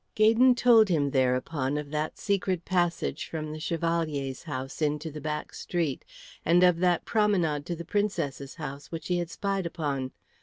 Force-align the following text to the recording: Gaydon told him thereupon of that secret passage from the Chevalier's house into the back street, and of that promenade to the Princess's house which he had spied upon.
Gaydon 0.15 0.55
told 0.55 0.89
him 0.89 1.11
thereupon 1.11 1.77
of 1.77 1.91
that 1.91 2.17
secret 2.17 2.65
passage 2.65 3.27
from 3.27 3.51
the 3.51 3.59
Chevalier's 3.59 4.41
house 4.41 4.81
into 4.81 5.11
the 5.11 5.21
back 5.21 5.53
street, 5.53 6.03
and 6.43 6.63
of 6.63 6.79
that 6.79 7.05
promenade 7.05 7.67
to 7.67 7.75
the 7.75 7.85
Princess's 7.85 8.55
house 8.55 8.91
which 8.91 9.09
he 9.09 9.19
had 9.19 9.29
spied 9.29 9.67
upon. 9.67 10.11